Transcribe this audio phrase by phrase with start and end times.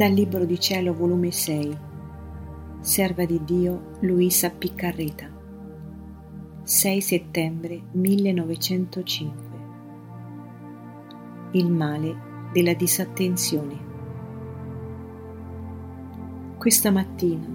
[0.00, 1.78] Dal Libro di Cielo, volume 6,
[2.80, 5.28] Serva di Dio Luisa Piccarreta,
[6.62, 9.58] 6 settembre 1905.
[11.50, 12.16] Il male
[12.50, 13.78] della disattenzione.
[16.56, 17.46] Questa mattina,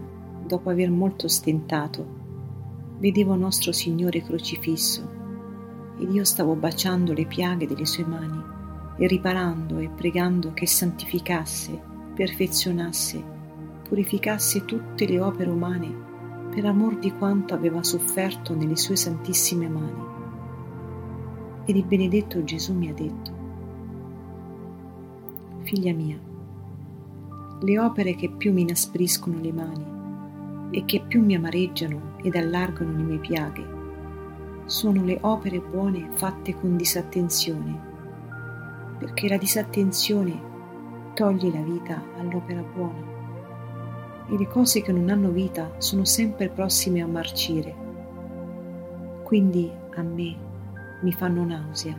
[0.45, 2.05] dopo aver molto stentato,
[2.99, 5.09] vedevo nostro Signore crocifisso
[5.97, 8.39] ed io stavo baciando le piaghe delle sue mani
[8.99, 13.21] e riparando e pregando che santificasse perfezionasse,
[13.87, 15.93] purificasse tutte le opere umane
[16.49, 20.03] per amor di quanto aveva sofferto nelle sue santissime mani.
[21.65, 23.43] Ed il benedetto Gesù mi ha detto,
[25.63, 26.19] Figlia mia,
[27.59, 29.85] le opere che più mi inaspriscono le mani
[30.71, 33.75] e che più mi amareggiano ed allargano le mie piaghe
[34.65, 37.79] sono le opere buone fatte con disattenzione,
[38.97, 40.53] perché la disattenzione
[41.15, 43.13] togli la vita all'opera buona.
[44.27, 47.73] E le cose che non hanno vita sono sempre prossime a marcire.
[49.23, 50.35] Quindi a me
[51.01, 51.97] mi fanno nausea.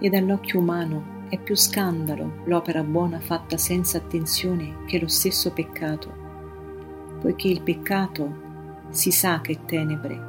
[0.00, 6.12] E dall'occhio umano è più scandalo l'opera buona fatta senza attenzione che lo stesso peccato,
[7.20, 8.48] poiché il peccato
[8.88, 10.28] si sa che è tenebre,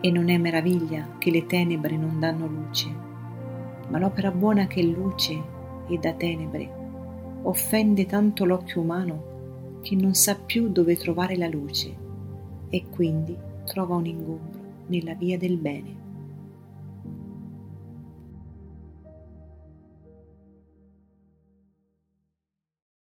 [0.00, 2.88] e non è meraviglia che le tenebre non danno luce,
[3.88, 5.56] ma l'opera buona che è luce
[5.88, 6.86] e da tenebre
[7.42, 11.96] offende tanto l'occhio umano che non sa più dove trovare la luce
[12.68, 16.06] e quindi trova un ingombro nella via del bene.